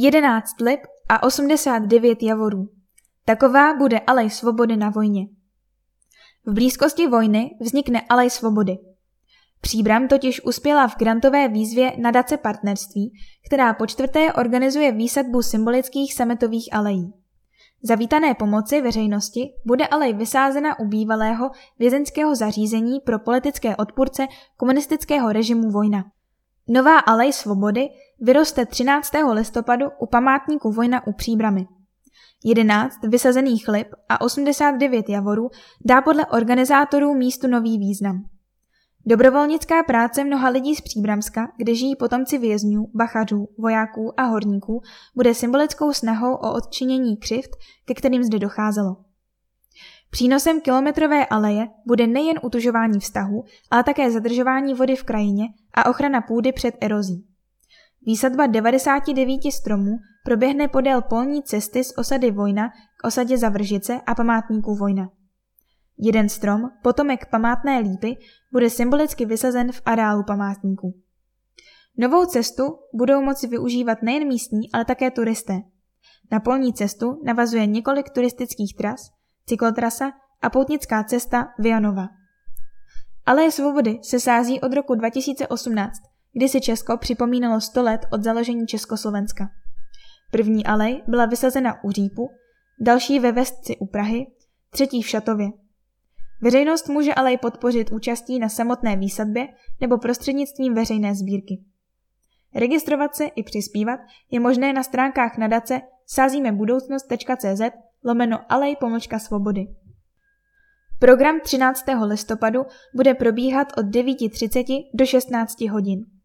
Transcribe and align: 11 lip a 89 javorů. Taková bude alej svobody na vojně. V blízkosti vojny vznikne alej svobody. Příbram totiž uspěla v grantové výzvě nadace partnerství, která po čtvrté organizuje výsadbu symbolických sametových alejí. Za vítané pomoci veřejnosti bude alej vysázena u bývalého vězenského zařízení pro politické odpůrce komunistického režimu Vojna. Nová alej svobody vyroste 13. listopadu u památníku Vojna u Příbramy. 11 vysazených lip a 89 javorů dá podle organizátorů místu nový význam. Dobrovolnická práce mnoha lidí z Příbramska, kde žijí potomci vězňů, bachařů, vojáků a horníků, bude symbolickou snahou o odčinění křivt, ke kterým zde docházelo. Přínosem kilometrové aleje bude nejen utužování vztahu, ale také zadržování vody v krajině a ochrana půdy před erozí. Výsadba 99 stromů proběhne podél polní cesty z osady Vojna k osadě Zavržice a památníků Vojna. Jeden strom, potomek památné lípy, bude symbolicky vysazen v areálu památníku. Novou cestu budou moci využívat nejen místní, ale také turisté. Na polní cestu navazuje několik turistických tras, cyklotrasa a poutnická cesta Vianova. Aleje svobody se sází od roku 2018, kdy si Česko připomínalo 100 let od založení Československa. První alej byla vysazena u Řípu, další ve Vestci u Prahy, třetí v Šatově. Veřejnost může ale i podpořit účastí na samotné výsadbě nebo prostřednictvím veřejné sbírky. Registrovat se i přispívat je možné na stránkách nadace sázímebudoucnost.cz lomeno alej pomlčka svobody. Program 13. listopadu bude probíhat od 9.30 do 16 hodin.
11 0.00 0.60
lip 0.60 0.80
a 1.08 1.22
89 1.22 2.22
javorů. 2.22 2.68
Taková 3.24 3.74
bude 3.76 3.98
alej 3.98 4.30
svobody 4.30 4.76
na 4.76 4.90
vojně. 4.90 5.26
V 6.46 6.52
blízkosti 6.52 7.06
vojny 7.06 7.50
vznikne 7.60 8.00
alej 8.08 8.30
svobody. 8.30 8.78
Příbram 9.60 10.08
totiž 10.08 10.44
uspěla 10.44 10.88
v 10.88 10.96
grantové 10.96 11.48
výzvě 11.48 11.92
nadace 11.98 12.36
partnerství, 12.36 13.12
která 13.46 13.74
po 13.74 13.86
čtvrté 13.86 14.32
organizuje 14.32 14.92
výsadbu 14.92 15.42
symbolických 15.42 16.14
sametových 16.14 16.68
alejí. 16.72 17.12
Za 17.82 17.94
vítané 17.94 18.34
pomoci 18.34 18.80
veřejnosti 18.80 19.40
bude 19.66 19.86
alej 19.86 20.14
vysázena 20.14 20.78
u 20.78 20.84
bývalého 20.84 21.50
vězenského 21.78 22.34
zařízení 22.34 23.00
pro 23.00 23.18
politické 23.18 23.76
odpůrce 23.76 24.26
komunistického 24.56 25.32
režimu 25.32 25.70
Vojna. 25.70 26.04
Nová 26.70 26.98
alej 26.98 27.32
svobody 27.32 27.88
vyroste 28.20 28.66
13. 28.66 29.10
listopadu 29.32 29.86
u 29.98 30.06
památníku 30.06 30.72
Vojna 30.72 31.06
u 31.06 31.12
Příbramy. 31.12 31.66
11 32.44 32.98
vysazených 33.02 33.68
lip 33.68 33.88
a 34.08 34.20
89 34.20 35.08
javorů 35.08 35.50
dá 35.84 36.02
podle 36.02 36.26
organizátorů 36.26 37.14
místu 37.14 37.46
nový 37.46 37.78
význam. 37.78 38.24
Dobrovolnická 39.06 39.82
práce 39.82 40.24
mnoha 40.24 40.48
lidí 40.48 40.74
z 40.74 40.80
Příbramska, 40.80 41.48
kde 41.56 41.74
žijí 41.74 41.96
potomci 41.96 42.38
vězňů, 42.38 42.90
bachařů, 42.94 43.48
vojáků 43.58 44.20
a 44.20 44.22
horníků, 44.22 44.82
bude 45.14 45.34
symbolickou 45.34 45.92
snahou 45.92 46.34
o 46.34 46.54
odčinění 46.54 47.16
křivt, 47.16 47.50
ke 47.84 47.94
kterým 47.94 48.22
zde 48.24 48.38
docházelo. 48.38 48.96
Přínosem 50.10 50.60
kilometrové 50.60 51.26
aleje 51.26 51.68
bude 51.86 52.06
nejen 52.06 52.40
utužování 52.42 53.00
vztahu, 53.00 53.44
ale 53.70 53.84
také 53.84 54.10
zadržování 54.10 54.74
vody 54.74 54.96
v 54.96 55.04
krajině 55.04 55.44
a 55.74 55.90
ochrana 55.90 56.20
půdy 56.20 56.52
před 56.52 56.74
erozí. 56.80 57.26
Výsadba 58.06 58.46
99 58.46 59.40
stromů 59.52 59.98
proběhne 60.24 60.68
podél 60.68 61.02
polní 61.02 61.42
cesty 61.42 61.84
z 61.84 61.98
osady 61.98 62.30
Vojna 62.30 62.68
k 62.96 63.06
osadě 63.06 63.38
Zavržice 63.38 64.00
a 64.06 64.14
památníků 64.14 64.74
Vojna. 64.74 65.10
Jeden 65.98 66.28
strom, 66.28 66.62
potomek 66.82 67.26
památné 67.30 67.78
lípy, 67.78 68.16
bude 68.52 68.70
symbolicky 68.70 69.26
vysazen 69.26 69.72
v 69.72 69.82
areálu 69.84 70.22
památníku. 70.26 70.94
Novou 71.96 72.24
cestu 72.24 72.78
budou 72.94 73.22
moci 73.22 73.46
využívat 73.46 74.02
nejen 74.02 74.28
místní, 74.28 74.72
ale 74.72 74.84
také 74.84 75.10
turisté. 75.10 75.60
Na 76.32 76.40
polní 76.40 76.74
cestu 76.74 77.20
navazuje 77.24 77.66
několik 77.66 78.10
turistických 78.10 78.76
tras, 78.76 79.00
cyklotrasa 79.48 80.12
a 80.42 80.50
poutnická 80.50 81.04
cesta 81.04 81.48
Vianova. 81.58 82.08
Aleje 83.26 83.52
svobody 83.52 83.98
se 84.02 84.20
sází 84.20 84.60
od 84.60 84.72
roku 84.72 84.94
2018, 84.94 85.92
kdy 86.32 86.48
si 86.48 86.60
Česko 86.60 86.96
připomínalo 86.96 87.60
100 87.60 87.82
let 87.82 88.00
od 88.12 88.22
založení 88.22 88.66
Československa. 88.66 89.50
První 90.30 90.66
alej 90.66 91.02
byla 91.06 91.26
vysazena 91.26 91.84
u 91.84 91.90
Řípu, 91.90 92.30
další 92.80 93.18
ve 93.18 93.32
Vestci 93.32 93.76
u 93.76 93.86
Prahy, 93.86 94.26
třetí 94.70 95.02
v 95.02 95.08
Šatově. 95.08 95.48
Veřejnost 96.40 96.88
může 96.88 97.14
ale 97.14 97.32
i 97.32 97.38
podpořit 97.38 97.92
účastí 97.92 98.38
na 98.38 98.48
samotné 98.48 98.96
výsadbě 98.96 99.48
nebo 99.80 99.98
prostřednictvím 99.98 100.74
veřejné 100.74 101.14
sbírky. 101.14 101.64
Registrovat 102.54 103.16
se 103.16 103.24
i 103.24 103.42
přispívat 103.42 104.00
je 104.30 104.40
možné 104.40 104.72
na 104.72 104.82
stránkách 104.82 105.38
nadace 105.38 105.80
sázímebudoucnost.cz 106.06 107.87
lomeno 108.04 108.40
alej 108.48 108.76
pomlčka 108.80 109.18
svobody. 109.18 109.66
Program 110.98 111.40
13. 111.44 111.84
listopadu 112.06 112.66
bude 112.94 113.14
probíhat 113.14 113.72
od 113.78 113.86
9.30 113.86 114.90
do 114.94 115.06
16 115.06 115.68
hodin. 115.68 116.17